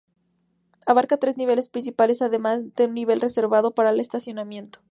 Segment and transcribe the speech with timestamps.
[0.87, 4.79] Abarca tres niveles principales, además de un nivel reservado para el estacionamiento.